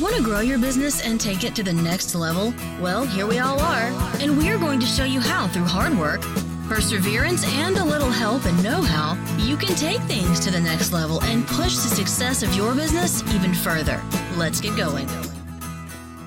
Want 0.00 0.16
to 0.16 0.22
grow 0.22 0.40
your 0.40 0.58
business 0.58 1.00
and 1.02 1.20
take 1.20 1.44
it 1.44 1.54
to 1.54 1.62
the 1.62 1.72
next 1.72 2.16
level? 2.16 2.52
Well, 2.80 3.06
here 3.06 3.28
we 3.28 3.38
all 3.38 3.60
are, 3.60 3.92
and 4.18 4.36
we're 4.36 4.58
going 4.58 4.80
to 4.80 4.86
show 4.86 5.04
you 5.04 5.20
how 5.20 5.46
through 5.46 5.66
hard 5.66 5.96
work, 5.96 6.20
perseverance, 6.68 7.44
and 7.54 7.76
a 7.76 7.84
little 7.84 8.10
help 8.10 8.44
and 8.44 8.60
know 8.60 8.82
how, 8.82 9.14
you 9.38 9.56
can 9.56 9.76
take 9.76 10.00
things 10.02 10.40
to 10.40 10.50
the 10.50 10.60
next 10.60 10.92
level 10.92 11.22
and 11.22 11.46
push 11.46 11.76
the 11.76 11.88
success 11.88 12.42
of 12.42 12.52
your 12.56 12.74
business 12.74 13.22
even 13.32 13.54
further. 13.54 14.02
Let's 14.36 14.60
get 14.60 14.76
going. 14.76 15.06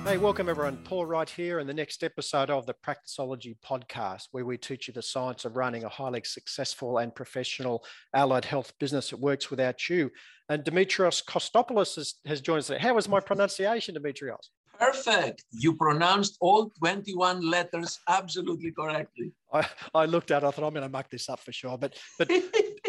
Hey, 0.08 0.16
welcome 0.16 0.48
everyone. 0.48 0.78
Paul 0.84 1.04
Wright 1.04 1.28
here 1.28 1.58
in 1.58 1.66
the 1.66 1.74
next 1.74 2.02
episode 2.02 2.48
of 2.48 2.64
the 2.64 2.72
Practicology 2.72 3.58
podcast, 3.62 4.28
where 4.30 4.46
we 4.46 4.56
teach 4.56 4.88
you 4.88 4.94
the 4.94 5.02
science 5.02 5.44
of 5.44 5.54
running 5.54 5.84
a 5.84 5.88
highly 5.90 6.22
successful 6.24 6.96
and 6.96 7.14
professional 7.14 7.84
allied 8.14 8.46
health 8.46 8.72
business 8.80 9.10
that 9.10 9.20
works 9.20 9.50
without 9.50 9.86
you. 9.90 10.10
And 10.48 10.64
Dimitrios 10.64 11.22
Kostopoulos 11.22 11.96
has, 11.96 12.14
has 12.24 12.40
joined 12.40 12.60
us. 12.60 12.70
How 12.80 12.94
was 12.94 13.06
my 13.06 13.20
pronunciation, 13.20 13.96
Dimitrios? 13.96 14.48
Perfect. 14.80 15.44
You 15.50 15.74
pronounced 15.74 16.38
all 16.40 16.70
21 16.78 17.42
letters 17.42 18.00
absolutely 18.08 18.70
correctly. 18.70 19.32
I, 19.52 19.66
I 19.94 20.06
looked 20.06 20.30
at 20.30 20.42
it, 20.42 20.46
I 20.46 20.50
thought 20.52 20.64
I'm 20.64 20.72
going 20.72 20.84
to 20.84 20.88
muck 20.88 21.10
this 21.10 21.28
up 21.28 21.40
for 21.40 21.52
sure. 21.52 21.76
But 21.76 21.98
but 22.18 22.28
D- 22.28 22.42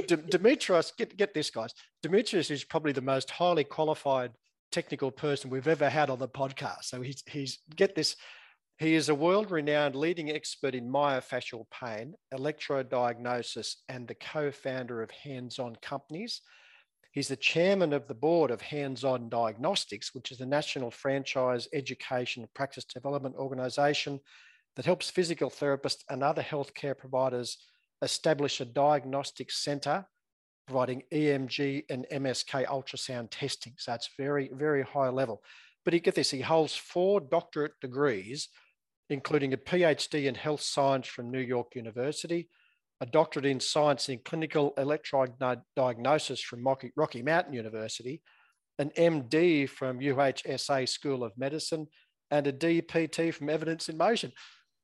Dimitrios, 0.08 0.96
get, 0.96 1.18
get 1.18 1.34
this, 1.34 1.50
guys. 1.50 1.74
Dimitrios 2.02 2.50
is 2.50 2.64
probably 2.64 2.94
the 2.94 3.02
most 3.02 3.30
highly 3.30 3.66
qualified 3.66 4.32
technical 4.72 5.12
person 5.12 5.50
we've 5.50 5.68
ever 5.68 5.90
had 5.90 6.10
on 6.10 6.20
the 6.20 6.28
podcast. 6.28 6.84
So 6.84 7.02
he's, 7.02 7.24
he's 7.28 7.60
get 7.76 7.96
this, 7.96 8.16
he 8.78 8.96
is 8.96 9.10
a 9.10 9.16
world 9.16 9.52
renowned 9.52 9.96
leading 9.96 10.30
expert 10.32 10.76
in 10.76 10.90
myofascial 10.90 11.66
pain, 11.70 12.14
electrodiagnosis, 12.34 13.76
and 13.90 14.08
the 14.08 14.16
co 14.16 14.52
founder 14.52 15.02
of 15.02 15.12
Hands 15.12 15.58
On 15.60 15.76
Companies. 15.82 16.42
He's 17.12 17.28
the 17.28 17.36
chairman 17.36 17.92
of 17.92 18.08
the 18.08 18.14
board 18.14 18.52
of 18.52 18.62
Hands 18.62 19.04
On 19.04 19.30
Diagnostics, 19.30 20.14
which 20.14 20.32
is 20.32 20.38
the 20.38 20.46
national 20.46 20.92
franchise 20.92 21.68
education 21.74 22.44
and 22.44 22.54
practice 22.54 22.86
development 22.86 23.36
organization 23.36 24.20
that 24.76 24.86
helps 24.86 25.10
physical 25.10 25.50
therapists 25.50 26.04
and 26.10 26.24
other 26.24 26.44
healthcare 26.44 26.98
providers 26.98 27.58
establish 28.02 28.62
a 28.62 28.66
diagnostic 28.66 29.52
center 29.52 30.06
providing 30.70 31.02
EMG 31.12 31.84
and 31.90 32.06
MSK 32.12 32.68
ultrasound 32.68 33.30
testing. 33.32 33.74
So 33.78 33.92
it's 33.94 34.12
very, 34.18 34.52
very 34.54 34.84
high 34.84 35.10
level. 35.10 35.42
But 35.84 35.96
you 35.96 36.00
get 36.00 36.14
this, 36.14 36.30
he 36.30 36.42
holds 36.42 36.76
four 36.76 37.20
doctorate 37.20 37.72
degrees, 37.82 38.50
including 39.10 39.54
a 39.54 39.58
PhD 39.58 40.26
in 40.26 40.36
health 40.36 40.62
science 40.62 41.08
from 41.08 41.32
New 41.32 41.40
York 41.40 41.76
University, 41.76 42.50
a 43.02 43.08
doctorate 43.08 43.48
in 43.48 43.60
science 43.60 44.10
in 44.10 44.20
clinical 44.20 44.76
electrode 44.78 45.34
diagnosis 45.76 46.40
from 46.40 46.64
Rocky 46.96 47.24
Mountain 47.24 47.54
University, 47.54 48.22
an 48.78 48.92
MD 48.92 49.68
from 49.68 50.00
UHSA 50.00 50.88
School 50.88 51.24
of 51.24 51.36
Medicine, 51.36 51.88
and 52.30 52.46
a 52.46 52.54
DPT 52.54 53.34
from 53.34 53.50
Evidence 53.50 53.90
in 53.90 53.98
Motion. 53.98 54.32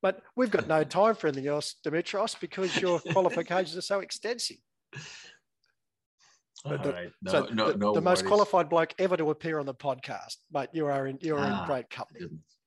But 0.01 0.23
we've 0.35 0.49
got 0.49 0.67
no 0.67 0.83
time 0.83 1.13
for 1.13 1.27
anything 1.27 1.47
else, 1.47 1.75
Dimitrios, 1.85 2.39
because 2.39 2.75
your 2.81 2.99
qualifications 3.11 3.77
are 3.77 3.81
so 3.81 3.99
extensive. 3.99 4.57
All 6.65 6.77
the, 6.77 6.91
right. 6.91 7.11
No, 7.21 7.31
so 7.31 7.47
no, 7.53 7.71
the, 7.71 7.77
no 7.77 7.93
the 7.93 8.01
most 8.01 8.25
qualified 8.25 8.69
bloke 8.69 8.93
ever 8.97 9.15
to 9.17 9.29
appear 9.29 9.59
on 9.59 9.65
the 9.65 9.73
podcast, 9.73 10.37
but 10.51 10.73
you 10.73 10.87
are 10.87 11.07
in 11.07 11.19
you 11.21 11.35
are 11.35 11.39
ah, 11.39 11.61
in 11.61 11.67
great 11.67 11.89
company. 11.89 12.21
Goodness. 12.21 12.57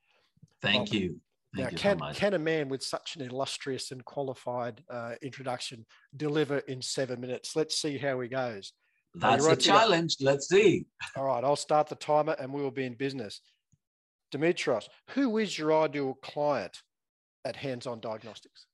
Thank 0.62 0.90
well, 0.90 1.00
you. 1.00 1.20
Thank 1.56 1.64
now, 1.64 1.70
you 1.70 1.78
can 1.78 1.98
so 1.98 2.20
can 2.20 2.34
a 2.34 2.38
man 2.38 2.68
with 2.68 2.82
such 2.82 3.16
an 3.16 3.22
illustrious 3.22 3.90
and 3.90 4.04
qualified 4.04 4.82
uh, 4.88 5.14
introduction 5.22 5.84
deliver 6.16 6.58
in 6.58 6.80
seven 6.80 7.20
minutes? 7.20 7.56
Let's 7.56 7.80
see 7.80 7.98
how 7.98 8.20
he 8.20 8.28
goes. 8.28 8.72
That's 9.14 9.46
a 9.46 9.56
challenge. 9.56 10.16
Let's 10.20 10.48
see. 10.48 10.86
All 11.16 11.24
right, 11.24 11.42
I'll 11.42 11.56
start 11.56 11.88
the 11.88 11.96
timer, 11.96 12.36
and 12.38 12.52
we 12.52 12.62
will 12.62 12.70
be 12.70 12.84
in 12.84 12.94
business. 12.94 13.40
Dimitrios, 14.32 14.88
who 15.10 15.38
is 15.38 15.58
your 15.58 15.72
ideal 15.72 16.14
client 16.22 16.82
at 17.44 17.56
Hands 17.56 17.84
On 17.86 17.98
Diagnostics? 17.98 18.66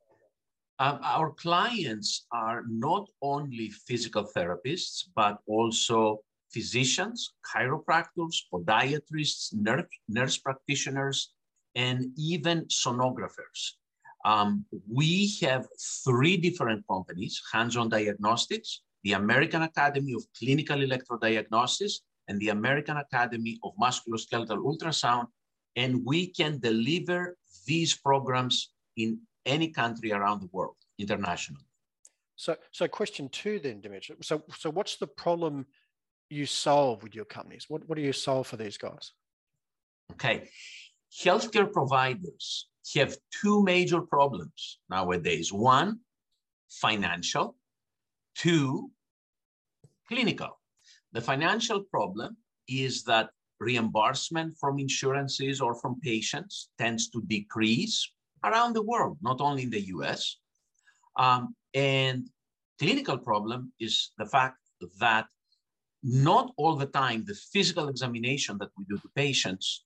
Um, 0.81 0.99
our 1.03 1.31
clients 1.31 2.27
are 2.33 2.65
not 2.69 3.09
only 3.23 3.71
physical 3.71 4.29
therapists, 4.37 5.05
but 5.15 5.39
also 5.47 6.19
physicians, 6.53 7.35
chiropractors, 7.47 8.37
podiatrists, 8.53 9.55
nurse, 9.55 9.87
nurse 10.09 10.37
practitioners, 10.39 11.33
and 11.77 12.07
even 12.17 12.65
sonographers. 12.67 13.79
Um, 14.25 14.65
we 14.91 15.37
have 15.43 15.67
three 16.05 16.37
different 16.37 16.85
companies, 16.89 17.41
Hands-On 17.53 17.89
Diagnostics, 17.89 18.83
the 19.05 19.13
American 19.13 19.63
Academy 19.63 20.15
of 20.15 20.25
Clinical 20.39 20.79
Electrodiagnosis, 20.79 22.01
and 22.29 22.41
the 22.41 22.49
American 22.49 22.97
Academy 22.97 23.59
of 23.63 23.73
Musculoskeletal 23.81 24.59
Ultrasound, 24.59 25.27
and 25.77 26.05
we 26.05 26.29
can 26.29 26.59
deliver 26.59 27.37
these 27.67 27.95
programs 27.95 28.73
in 28.97 29.19
any 29.47 29.69
country 29.69 30.13
around 30.13 30.41
the 30.41 30.49
world 30.53 30.77
internationally. 30.99 31.65
So, 32.37 32.57
so 32.73 32.89
question 32.89 33.29
two 33.29 33.59
then, 33.59 33.81
Dimitri. 33.81 34.17
So, 34.23 34.43
so 34.57 34.71
what's 34.71 34.97
the 34.97 35.07
problem 35.07 35.67
you 36.31 36.47
solve 36.47 37.03
with 37.03 37.15
your 37.15 37.25
companies? 37.25 37.67
What, 37.69 37.89
what 37.89 37.97
do 37.97 38.03
you 38.03 38.13
solve 38.13 38.47
for 38.47 38.57
these 38.57 38.77
guys? 38.77 39.13
Okay. 40.13 40.49
Healthcare 41.13 41.73
providers 41.73 42.69
have 42.97 43.17
two 43.41 43.63
major 43.63 44.01
problems 44.01 44.79
nowadays. 44.91 45.53
One, 45.53 46.01
financial. 46.69 47.57
Two, 48.35 48.91
clinical. 50.09 50.59
The 51.13 51.21
financial 51.21 51.83
problem 51.85 52.37
is 52.69 53.05
that 53.05 53.31
reimbursement 53.61 54.57
from 54.59 54.79
insurances 54.81 55.61
or 55.61 55.75
from 55.77 56.01
patients 56.01 56.71
tends 56.79 57.09
to 57.11 57.23
decrease 57.29 58.11
around 58.45 58.75
the 58.75 58.83
world, 58.83 59.19
not 59.23 59.41
only 59.41 59.63
in 59.65 59.71
the 59.71 59.87
US. 59.97 60.39
Um, 61.17 61.55
and 61.75 62.29
clinical 62.79 63.19
problem 63.19 63.73
is 63.81 64.13
the 64.19 64.27
fact 64.27 64.59
that 65.01 65.27
not 66.03 66.53
all 66.57 66.77
the 66.77 66.87
time 66.87 67.25
the 67.25 67.39
physical 67.53 67.89
examination 67.89 68.59
that 68.59 68.71
we 68.77 68.85
do 68.85 68.99
to 68.99 69.09
patients 69.15 69.85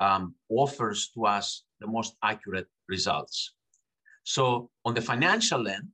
um, 0.00 0.34
offers 0.50 1.10
to 1.14 1.24
us 1.24 1.64
the 1.80 1.86
most 1.86 2.14
accurate 2.22 2.68
results. 2.88 3.54
So 4.24 4.70
on 4.84 4.94
the 4.94 5.00
financial 5.00 5.66
end, 5.66 5.88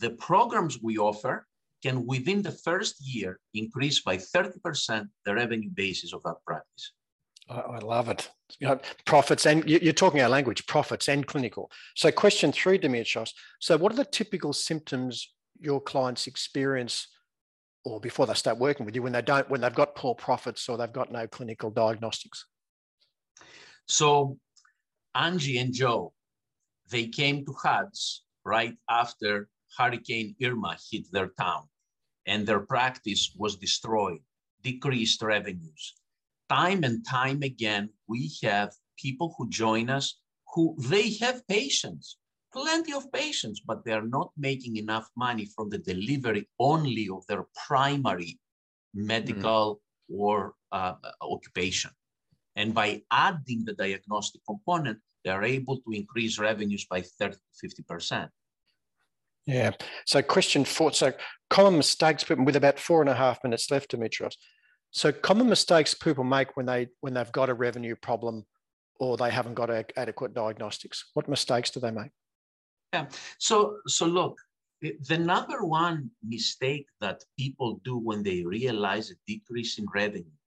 the 0.00 0.10
programs 0.10 0.82
we 0.82 0.98
offer 0.98 1.46
can 1.82 2.06
within 2.06 2.42
the 2.42 2.50
first 2.50 2.96
year 3.00 3.38
increase 3.52 4.00
by 4.00 4.16
30% 4.16 5.06
the 5.24 5.34
revenue 5.34 5.70
basis 5.70 6.12
of 6.12 6.22
that 6.24 6.36
practice. 6.46 6.92
I, 7.48 7.78
love 7.78 8.08
it. 8.08 8.30
You 8.58 8.68
know, 8.68 8.80
profits 9.04 9.44
and 9.46 9.68
you're 9.68 9.92
talking 9.92 10.22
our 10.22 10.28
language, 10.28 10.66
profits 10.66 11.08
and 11.08 11.26
clinical. 11.26 11.70
So, 11.94 12.10
question 12.10 12.52
three, 12.52 12.78
Dimitrios. 12.78 13.30
So, 13.60 13.76
what 13.76 13.92
are 13.92 13.96
the 13.96 14.04
typical 14.04 14.52
symptoms 14.52 15.28
your 15.60 15.80
clients 15.80 16.26
experience, 16.26 17.08
or 17.84 18.00
before 18.00 18.26
they 18.26 18.34
start 18.34 18.58
working 18.58 18.86
with 18.86 18.94
you, 18.94 19.02
when 19.02 19.12
they 19.12 19.22
don't, 19.22 19.48
when 19.50 19.60
they've 19.60 19.74
got 19.74 19.94
poor 19.94 20.14
profits 20.14 20.68
or 20.68 20.78
they've 20.78 20.92
got 20.92 21.12
no 21.12 21.26
clinical 21.26 21.70
diagnostics? 21.70 22.46
So, 23.86 24.38
Angie 25.14 25.58
and 25.58 25.74
Joe, 25.74 26.14
they 26.90 27.08
came 27.08 27.44
to 27.44 27.52
HUDS 27.52 28.24
right 28.44 28.74
after 28.88 29.48
Hurricane 29.76 30.34
Irma 30.42 30.78
hit 30.90 31.10
their 31.12 31.28
town, 31.38 31.64
and 32.24 32.46
their 32.46 32.60
practice 32.60 33.34
was 33.36 33.56
destroyed, 33.56 34.20
decreased 34.62 35.20
revenues 35.22 35.94
time 36.48 36.84
and 36.84 37.04
time 37.06 37.42
again, 37.42 37.90
we 38.08 38.32
have 38.42 38.72
people 38.98 39.34
who 39.36 39.48
join 39.48 39.90
us 39.90 40.20
who 40.54 40.76
they 40.78 41.14
have 41.14 41.46
patients, 41.48 42.16
plenty 42.52 42.92
of 42.92 43.10
patients, 43.12 43.60
but 43.66 43.84
they 43.84 43.92
are 43.92 44.06
not 44.06 44.30
making 44.36 44.76
enough 44.76 45.08
money 45.16 45.46
from 45.54 45.68
the 45.68 45.78
delivery 45.78 46.48
only 46.60 47.08
of 47.12 47.26
their 47.26 47.44
primary 47.66 48.38
medical 48.94 49.80
mm. 50.10 50.16
or 50.16 50.54
uh, 50.70 50.94
occupation. 51.20 51.90
And 52.56 52.72
by 52.72 53.02
adding 53.10 53.64
the 53.64 53.74
diagnostic 53.74 54.42
component, 54.48 54.98
they 55.24 55.30
are 55.30 55.42
able 55.42 55.78
to 55.78 55.90
increase 55.90 56.38
revenues 56.38 56.86
by 56.88 57.00
30 57.00 57.36
to 57.36 57.82
50%. 57.82 58.28
Yeah. 59.46 59.72
So, 60.06 60.22
question 60.22 60.64
four. 60.64 60.92
So, 60.92 61.12
common 61.50 61.76
mistakes, 61.76 62.26
with 62.28 62.56
about 62.56 62.78
four 62.78 63.00
and 63.00 63.10
a 63.10 63.14
half 63.14 63.42
minutes 63.44 63.70
left, 63.70 63.90
Dimitrios. 63.90 64.36
So 64.94 65.10
common 65.10 65.48
mistakes 65.48 65.92
people 65.92 66.22
make 66.22 66.56
when 66.56 66.66
they 66.66 66.86
when 67.00 67.14
they've 67.14 67.32
got 67.32 67.50
a 67.50 67.54
revenue 67.54 67.96
problem 67.96 68.44
or 69.00 69.16
they 69.16 69.30
haven't 69.30 69.54
got 69.54 69.68
a, 69.68 69.84
adequate 69.98 70.34
diagnostics. 70.34 71.10
What 71.14 71.28
mistakes 71.28 71.70
do 71.70 71.80
they 71.80 71.90
make? 71.90 72.12
Yeah. 72.92 73.06
So 73.38 73.78
so 73.88 74.06
look, 74.06 74.38
the 74.80 75.18
number 75.18 75.64
one 75.64 76.10
mistake 76.22 76.86
that 77.00 77.24
people 77.36 77.80
do 77.84 77.98
when 77.98 78.22
they 78.22 78.44
realize 78.44 79.10
a 79.10 79.14
decrease 79.26 79.80
in 79.80 79.86
revenue, 79.92 80.38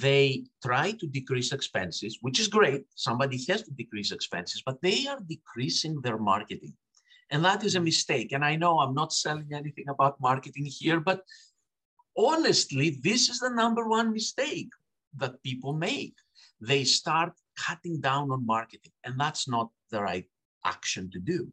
they 0.00 0.44
try 0.64 0.92
to 0.92 1.06
decrease 1.08 1.52
expenses, 1.52 2.18
which 2.20 2.38
is 2.38 2.46
great. 2.46 2.84
Somebody 2.94 3.44
has 3.48 3.62
to 3.64 3.72
decrease 3.72 4.12
expenses, 4.12 4.62
but 4.64 4.80
they 4.80 5.08
are 5.08 5.18
decreasing 5.28 6.00
their 6.02 6.18
marketing. 6.18 6.74
And 7.30 7.44
that 7.44 7.64
is 7.64 7.74
a 7.74 7.80
mistake. 7.80 8.30
And 8.30 8.44
I 8.44 8.54
know 8.54 8.78
I'm 8.78 8.94
not 8.94 9.12
selling 9.12 9.52
anything 9.52 9.88
about 9.88 10.20
marketing 10.20 10.66
here, 10.66 11.00
but 11.00 11.22
honestly, 12.18 12.98
this 13.02 13.28
is 13.28 13.38
the 13.38 13.50
number 13.50 13.88
one 13.88 14.12
mistake. 14.12 14.70
that 15.16 15.42
people 15.42 15.72
make. 15.72 16.14
They 16.60 16.84
start 16.84 17.32
cutting 17.56 18.00
down 18.00 18.30
on 18.30 18.46
marketing, 18.46 18.92
and 19.04 19.18
that's 19.18 19.48
not 19.48 19.70
the 19.90 20.02
right 20.02 20.26
action 20.64 21.10
to 21.12 21.18
do. 21.18 21.52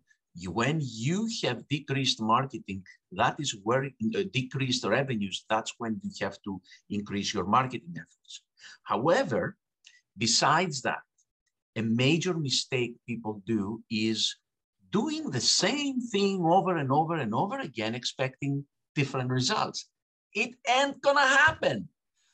When 0.49 0.81
you 0.83 1.29
have 1.43 1.67
decreased 1.69 2.21
marketing, 2.21 2.83
that 3.13 3.35
is 3.39 3.55
where 3.63 3.85
uh, 3.85 4.23
decreased 4.33 4.83
revenues, 4.83 5.45
that's 5.49 5.73
when 5.77 6.01
you 6.03 6.11
have 6.21 6.37
to 6.43 6.61
increase 6.89 7.33
your 7.33 7.45
marketing 7.45 7.95
efforts. 7.95 8.43
However, 8.83 9.55
besides 10.17 10.81
that, 10.81 11.03
a 11.77 11.81
major 11.81 12.33
mistake 12.33 12.95
people 13.07 13.41
do 13.45 13.81
is 13.89 14.35
doing 14.91 15.31
the 15.31 15.41
same 15.41 16.01
thing 16.01 16.43
over 16.43 16.75
and 16.77 16.91
over 16.91 17.15
and 17.15 17.33
over 17.33 17.59
again, 17.59 17.95
expecting 17.95 18.65
different 18.95 19.29
results. 19.29 19.87
It 20.35 20.51
ain't 20.69 21.01
gonna 21.01 21.25
happen. 21.25 21.87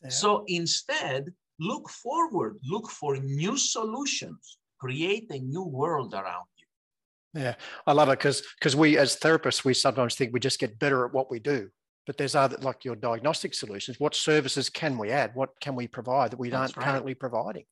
Yeah. 0.03 0.09
So 0.09 0.43
instead, 0.47 1.31
look 1.59 1.89
forward, 1.89 2.57
look 2.67 2.89
for 2.89 3.17
new 3.17 3.55
solutions, 3.55 4.57
create 4.79 5.27
a 5.31 5.39
new 5.39 5.63
world 5.63 6.13
around 6.13 6.47
you. 6.57 7.41
Yeah, 7.41 7.55
I 7.85 7.93
love 7.93 8.09
it 8.09 8.19
because 8.19 8.41
because 8.59 8.75
we 8.75 8.97
as 8.97 9.17
therapists 9.17 9.63
we 9.63 9.73
sometimes 9.73 10.15
think 10.15 10.33
we 10.33 10.39
just 10.39 10.59
get 10.59 10.79
better 10.79 11.05
at 11.05 11.13
what 11.13 11.29
we 11.31 11.39
do, 11.39 11.69
but 12.07 12.17
there's 12.17 12.35
other 12.35 12.57
like 12.57 12.83
your 12.83 12.95
diagnostic 12.95 13.53
solutions. 13.53 13.99
What 13.99 14.15
services 14.15 14.69
can 14.69 14.97
we 14.97 15.11
add? 15.11 15.31
What 15.35 15.51
can 15.61 15.75
we 15.75 15.87
provide 15.87 16.31
that 16.31 16.39
we 16.39 16.49
That's 16.49 16.59
aren't 16.59 16.77
right. 16.77 16.85
currently 16.85 17.13
providing? 17.13 17.65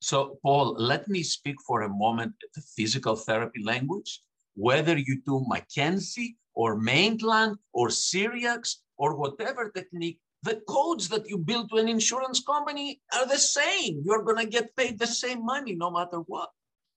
So, 0.00 0.38
Paul, 0.42 0.76
let 0.78 1.08
me 1.08 1.22
speak 1.22 1.56
for 1.66 1.82
a 1.82 1.88
moment 1.88 2.34
the 2.54 2.62
physical 2.76 3.16
therapy 3.16 3.62
language. 3.64 4.20
Whether 4.54 4.96
you 4.96 5.20
do 5.26 5.44
McKenzie 5.50 6.36
or 6.54 6.76
Maitland 6.78 7.56
or 7.72 7.88
Cyriax 7.88 8.76
or 8.96 9.16
whatever 9.16 9.70
technique, 9.70 10.20
the 10.42 10.60
codes 10.68 11.08
that 11.08 11.28
you 11.28 11.38
build 11.38 11.70
to 11.70 11.76
an 11.76 11.88
insurance 11.88 12.40
company 12.40 13.00
are 13.14 13.26
the 13.26 13.38
same. 13.38 14.02
You're 14.04 14.22
going 14.22 14.38
to 14.38 14.46
get 14.46 14.76
paid 14.76 14.98
the 14.98 15.06
same 15.06 15.44
money 15.44 15.74
no 15.74 15.90
matter 15.90 16.18
what. 16.18 16.50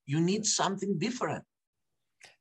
You 0.05 0.19
need 0.19 0.45
something 0.45 0.97
different. 0.97 1.43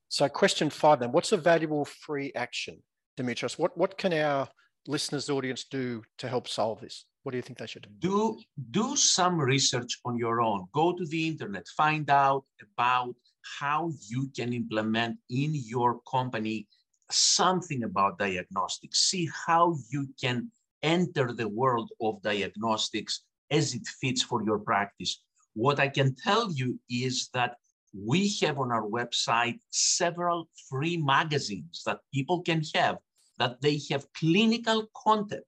So, 0.09 0.29
question 0.29 0.71
five 0.71 1.01
then 1.01 1.13
what's 1.13 1.33
a 1.33 1.37
valuable 1.37 1.85
free 1.85 2.33
action, 2.35 2.83
Dimitrios? 3.19 3.59
What, 3.59 3.77
what 3.77 3.99
can 3.99 4.13
our 4.15 4.49
listeners' 4.87 5.29
audience 5.29 5.65
do 5.65 6.03
to 6.19 6.29
help 6.29 6.49
solve 6.49 6.81
this? 6.81 7.05
What 7.23 7.33
do 7.33 7.37
you 7.37 7.43
think 7.43 7.59
they 7.59 7.67
should 7.67 7.87
do? 8.01 8.09
Do, 8.09 8.41
do 8.71 8.97
some 8.97 9.39
research 9.39 9.99
on 10.07 10.17
your 10.17 10.41
own. 10.41 10.67
Go 10.73 10.95
to 10.95 11.05
the 11.05 11.29
internet, 11.29 11.67
find 11.77 12.09
out 12.09 12.45
about 12.63 13.15
how 13.61 13.91
you 14.09 14.31
can 14.35 14.53
implement 14.53 15.19
in 15.29 15.53
your 15.55 16.01
company 16.11 16.67
something 17.11 17.85
about 17.85 18.19
diagnostics. 18.19 19.11
See 19.11 19.29
how 19.47 19.77
you 19.91 20.09
can 20.21 20.51
enter 20.83 21.33
the 21.33 21.49
world 21.49 21.91
of 22.01 22.23
diagnostics 22.23 23.23
as 23.51 23.75
it 23.75 23.87
fits 24.01 24.23
for 24.23 24.45
your 24.45 24.59
practice. 24.59 25.23
What 25.55 25.81
I 25.81 25.89
can 25.89 26.15
tell 26.15 26.53
you 26.53 26.79
is 26.89 27.31
that 27.35 27.57
we 27.95 28.37
have 28.43 28.59
on 28.59 28.71
our 28.71 28.87
website 28.87 29.59
several 29.71 30.49
free 30.69 30.97
magazines 30.97 31.83
that 31.87 32.01
people 32.13 32.43
can 32.43 32.63
have 32.75 32.99
that 33.39 33.61
they 33.61 33.81
have 33.91 34.13
clinical 34.13 34.87
content 34.95 35.45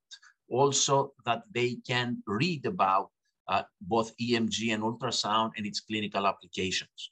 also 0.48 1.12
that 1.24 1.42
they 1.52 1.76
can 1.86 2.22
read 2.26 2.66
about 2.66 3.10
uh, 3.48 3.62
both 3.80 4.16
EMG 4.16 4.72
and 4.72 4.82
ultrasound 4.82 5.50
and 5.56 5.66
its 5.66 5.80
clinical 5.80 6.26
applications. 6.26 7.10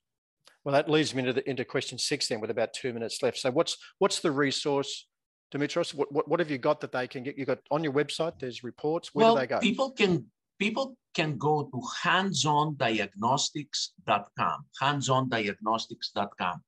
Well, 0.65 0.73
that 0.75 0.91
leads 0.91 1.15
me 1.15 1.21
into, 1.21 1.35
the, 1.35 1.49
into 1.49 1.65
question 1.65 1.99
six 1.99 2.27
then 2.29 2.41
with 2.41 2.51
about 2.51 2.75
two 2.75 2.93
minutes 2.93 3.23
left. 3.23 3.39
So 3.39 3.51
what's 3.51 3.79
what's 3.99 4.21
the 4.21 4.31
resource, 4.31 5.07
Dimitrios? 5.55 5.95
What, 5.95 6.13
what, 6.13 6.29
what 6.29 6.41
have 6.41 6.51
you 6.51 6.59
got 6.59 6.81
that 6.81 6.93
they 6.93 7.07
can 7.07 7.23
get? 7.23 7.39
You 7.39 7.47
got 7.47 7.61
on 7.71 7.85
your 7.85 7.93
website, 7.93 8.39
there's 8.39 8.65
reports. 8.65 9.15
Where 9.15 9.27
well, 9.27 9.37
do 9.37 9.41
they 9.41 9.47
go? 9.47 9.61
People 9.61 9.93
can 9.93 10.27
people 10.59 10.97
can 11.15 11.39
go 11.39 11.65
to 11.65 11.81
handsondiagnostics.com, 12.03 14.65
handsondiagnostics.com. 14.83 16.63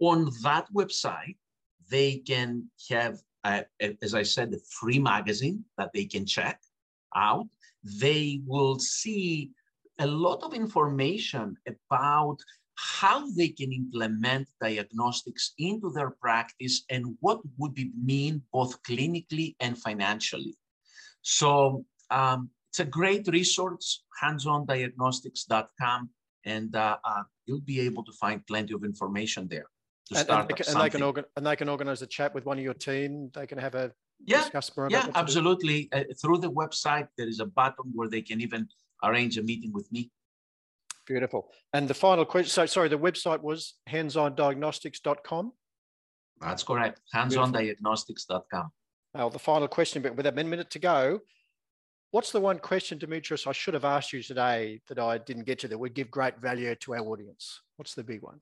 On 0.00 0.30
that 0.42 0.66
website, 0.74 1.36
they 1.90 2.18
can 2.18 2.70
have 2.90 3.18
uh, 3.44 3.62
as 4.00 4.14
I 4.14 4.22
said, 4.22 4.52
a 4.52 4.58
free 4.70 4.98
magazine 4.98 5.64
that 5.76 5.92
they 5.92 6.04
can 6.04 6.26
check 6.26 6.60
out. 7.14 7.46
They 7.82 8.40
will 8.46 8.78
see 8.78 9.50
a 9.98 10.06
lot 10.06 10.42
of 10.42 10.54
information 10.54 11.56
about 11.66 12.38
how 12.76 13.30
they 13.32 13.48
can 13.48 13.72
implement 13.72 14.48
diagnostics 14.60 15.52
into 15.58 15.90
their 15.90 16.10
practice 16.10 16.84
and 16.90 17.16
what 17.20 17.40
would 17.58 17.78
it 17.78 17.92
mean 18.02 18.42
both 18.52 18.82
clinically 18.82 19.54
and 19.60 19.78
financially. 19.78 20.56
So 21.22 21.84
um, 22.10 22.50
it's 22.70 22.80
a 22.80 22.84
great 22.84 23.28
resource, 23.28 24.04
handsondiagnostics.com, 24.22 26.10
and 26.44 26.74
uh, 26.74 26.96
uh, 27.04 27.22
you'll 27.46 27.60
be 27.60 27.80
able 27.80 28.04
to 28.04 28.12
find 28.12 28.46
plenty 28.46 28.74
of 28.74 28.84
information 28.84 29.46
there 29.48 29.66
to 30.08 30.16
and, 30.16 30.24
start 30.24 30.50
and, 30.50 30.68
and 30.68 30.80
they 30.80 30.90
can 30.90 31.02
organ, 31.02 31.24
and 31.36 31.46
they 31.46 31.56
can 31.56 31.68
organize 31.68 32.02
a 32.02 32.06
chat 32.06 32.34
with 32.34 32.44
one 32.44 32.58
of 32.58 32.64
your 32.64 32.74
team. 32.74 33.30
They 33.34 33.46
can 33.46 33.58
have 33.58 33.74
a 33.74 33.92
yeah 34.24 34.48
yeah 34.88 35.06
absolutely. 35.14 35.88
Uh, 35.92 36.04
through 36.20 36.38
the 36.38 36.50
website 36.50 37.08
there 37.18 37.28
is 37.28 37.40
a 37.40 37.46
button 37.46 37.92
where 37.94 38.08
they 38.08 38.22
can 38.22 38.40
even 38.40 38.68
arrange 39.02 39.36
a 39.36 39.42
meeting 39.42 39.72
with 39.72 39.90
me 39.92 40.10
beautiful. 41.06 41.48
And 41.72 41.88
the 41.88 41.94
final 41.94 42.24
question 42.24 42.50
so 42.50 42.66
sorry 42.66 42.88
the 42.88 42.98
website 42.98 43.42
was 43.42 43.74
handsondiagnostics.com 43.88 45.52
that's 46.40 46.62
correct. 46.64 47.00
Handsondiagnostics.com 47.14 48.70
well 49.14 49.30
the 49.30 49.38
final 49.38 49.68
question 49.68 50.02
but 50.02 50.16
with 50.16 50.26
a 50.26 50.32
minute 50.32 50.70
to 50.70 50.78
go 50.78 51.20
What's 52.12 52.30
the 52.30 52.40
one 52.40 52.58
question, 52.58 52.98
Demetrius, 52.98 53.46
I 53.46 53.52
should 53.52 53.72
have 53.72 53.86
asked 53.86 54.12
you 54.12 54.22
today 54.22 54.82
that 54.88 54.98
I 54.98 55.16
didn't 55.16 55.46
get 55.46 55.58
to 55.60 55.68
that 55.68 55.78
would 55.78 55.94
give 55.94 56.10
great 56.10 56.38
value 56.42 56.74
to 56.74 56.94
our 56.94 57.00
audience? 57.00 57.62
What's 57.76 57.94
the 57.94 58.04
big 58.04 58.20
one? 58.20 58.38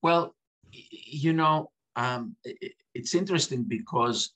Well, 0.00 0.34
you 0.72 1.34
know, 1.34 1.70
um, 1.96 2.34
it's 2.94 3.14
interesting 3.14 3.64
because 3.64 4.32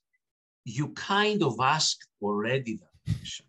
you 0.66 0.88
kind 0.88 1.42
of 1.42 1.58
asked 1.62 2.06
already 2.20 2.76
that 2.76 3.14
question, 3.14 3.46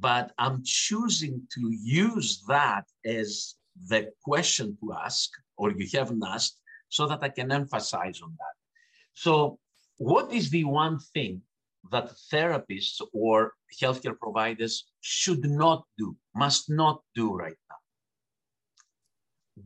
but 0.00 0.32
I'm 0.38 0.62
choosing 0.64 1.42
to 1.54 1.70
use 1.82 2.44
that 2.48 2.84
as 3.04 3.54
the 3.88 4.10
question 4.24 4.76
to 4.80 4.92
ask, 4.92 5.30
or 5.56 5.72
you 5.72 5.86
haven't 5.92 6.22
asked, 6.26 6.58
so 6.88 7.06
that 7.06 7.22
I 7.22 7.28
can 7.28 7.52
emphasize 7.52 8.20
on 8.22 8.30
that. 8.38 8.54
So, 9.14 9.58
what 9.98 10.32
is 10.32 10.50
the 10.50 10.64
one 10.64 10.98
thing 11.14 11.42
that 11.90 12.12
therapists 12.32 13.00
or 13.12 13.52
healthcare 13.80 14.18
providers 14.18 14.86
should 15.00 15.44
not 15.44 15.84
do, 15.96 16.16
must 16.34 16.70
not 16.70 17.02
do 17.14 17.34
right 17.34 17.58
now? 17.70 17.76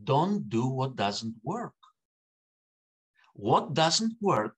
Don't 0.03 0.49
do 0.49 0.67
what 0.67 0.95
doesn't 0.95 1.35
work. 1.43 1.73
What 3.35 3.73
doesn't 3.73 4.15
work, 4.21 4.55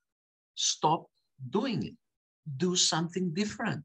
stop 0.56 1.08
doing 1.50 1.86
it. 1.86 1.96
Do 2.58 2.76
something 2.76 3.34
different. 3.34 3.84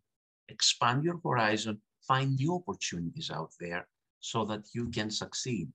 Expand 0.48 1.04
your 1.04 1.20
horizon, 1.24 1.80
find 2.10 2.36
new 2.36 2.52
opportunities 2.60 3.30
out 3.30 3.52
there 3.60 3.86
so 4.18 4.44
that 4.44 4.62
you 4.74 4.90
can 4.90 5.08
succeed 5.10 5.68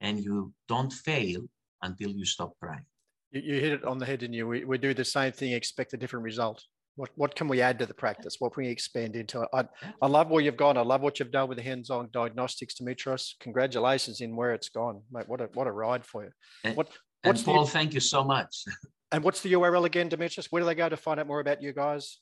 and 0.00 0.18
you 0.18 0.52
don't 0.66 0.92
fail 0.92 1.40
until 1.82 2.10
you 2.10 2.24
stop 2.24 2.52
trying. 2.58 2.86
You, 3.30 3.40
you 3.48 3.60
hit 3.60 3.72
it 3.72 3.84
on 3.84 3.98
the 3.98 4.06
head, 4.06 4.18
didn't 4.18 4.34
you? 4.34 4.48
We, 4.48 4.64
we 4.64 4.78
do 4.78 4.92
the 4.94 5.04
same 5.04 5.32
thing, 5.32 5.52
expect 5.52 5.92
a 5.92 5.96
different 5.96 6.24
result. 6.24 6.60
What, 6.96 7.10
what 7.14 7.36
can 7.36 7.46
we 7.46 7.60
add 7.60 7.78
to 7.78 7.86
the 7.86 7.94
practice? 7.94 8.36
What 8.40 8.52
can 8.52 8.64
we 8.64 8.70
expand 8.70 9.14
into? 9.14 9.46
I, 9.54 9.64
I 10.02 10.08
love 10.08 10.28
where 10.28 10.42
you've 10.42 10.56
gone. 10.56 10.76
I 10.76 10.82
love 10.82 11.02
what 11.02 11.20
you've 11.20 11.30
done 11.30 11.48
with 11.48 11.58
the 11.58 11.64
hands-on 11.64 12.08
diagnostics, 12.12 12.74
Dimitrios. 12.80 13.34
Congratulations 13.40 14.20
in 14.20 14.34
where 14.34 14.52
it's 14.52 14.70
gone, 14.70 15.02
mate. 15.12 15.28
What 15.28 15.40
a 15.40 15.48
what 15.54 15.68
a 15.68 15.72
ride 15.72 16.04
for 16.04 16.24
you. 16.24 16.30
And, 16.64 16.76
what 16.76 16.88
What's 17.22 17.40
and 17.40 17.46
Paul, 17.46 17.64
the, 17.64 17.70
thank 17.70 17.94
you 17.94 18.00
so 18.00 18.24
much. 18.24 18.64
And 19.12 19.24
what's 19.24 19.40
the 19.40 19.52
URL 19.54 19.86
again, 19.86 20.08
Demetrius? 20.08 20.52
Where 20.52 20.62
do 20.62 20.66
they 20.66 20.76
go 20.76 20.88
to 20.88 20.96
find 20.96 21.18
out 21.18 21.26
more 21.26 21.40
about 21.40 21.60
you 21.60 21.72
guys? 21.72 22.20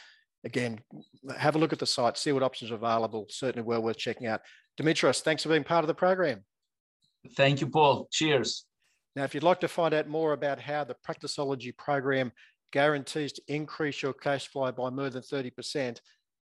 again, 0.44 0.80
have 1.36 1.54
a 1.54 1.58
look 1.58 1.72
at 1.72 1.78
the 1.78 1.86
site, 1.86 2.18
see 2.18 2.32
what 2.32 2.42
options 2.42 2.72
are 2.72 2.74
available. 2.74 3.26
Certainly 3.28 3.64
well 3.64 3.80
worth 3.80 3.98
checking 3.98 4.26
out. 4.26 4.40
Dimitrios, 4.80 5.20
thanks 5.20 5.44
for 5.44 5.50
being 5.50 5.62
part 5.62 5.84
of 5.84 5.88
the 5.88 5.94
program. 5.94 6.42
Thank 7.36 7.60
you, 7.60 7.68
Paul. 7.68 8.08
Cheers. 8.10 8.64
Now, 9.14 9.24
if 9.24 9.34
you'd 9.34 9.42
like 9.42 9.60
to 9.60 9.68
find 9.68 9.94
out 9.94 10.08
more 10.08 10.32
about 10.32 10.60
how 10.60 10.84
the 10.84 10.96
Practicology 11.08 11.76
program 11.76 12.32
guarantees 12.72 13.32
to 13.32 13.42
increase 13.48 14.02
your 14.02 14.12
cash 14.12 14.48
flow 14.48 14.70
by 14.72 14.90
more 14.90 15.10
than 15.10 15.22
30%, 15.22 16.00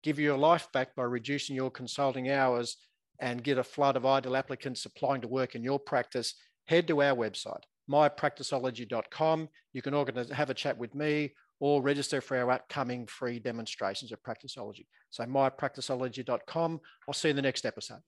give 0.03 0.19
you 0.19 0.25
your 0.25 0.39
life 0.39 0.69
back 0.73 0.95
by 0.95 1.05
reducing 1.05 1.57
your 1.57 1.71
consulting 1.71 2.31
hours, 2.31 2.77
and 3.21 3.45
get 3.45 3.59
a 3.59 3.65
flood 3.65 3.97
of 3.97 4.07
ideal 4.07 4.37
applicants 4.37 4.87
applying 4.87 5.21
to 5.21 5.29
work 5.29 5.55
in 5.55 5.63
your 5.63 5.79
practice, 5.79 6.35
head 6.67 6.89
to 6.89 7.03
our 7.03 7.15
website, 7.15 7.63
mypracticology.com. 7.91 9.49
You 9.73 9.83
can 9.83 9.95
organize, 9.95 10.31
have 10.31 10.51
a 10.51 10.55
chat 10.55 10.79
with 10.79 10.95
me 10.95 11.33
or 11.61 11.83
register 11.83 12.21
for 12.21 12.39
our 12.39 12.51
upcoming 12.51 13.07
free 13.07 13.39
demonstrations 13.39 14.13
of 14.13 14.23
Practicology. 14.23 14.87
So 15.11 15.25
mypracticology.com. 15.25 16.81
I'll 17.07 17.15
see 17.15 17.29
you 17.29 17.31
in 17.31 17.37
the 17.37 17.43
next 17.43 17.67
episode. 17.67 18.01